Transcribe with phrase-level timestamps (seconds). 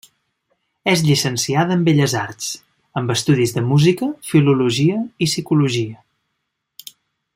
[0.93, 2.47] És llicenciada en Belles arts,
[3.01, 6.03] amb estudis de música, filologia i psicologia.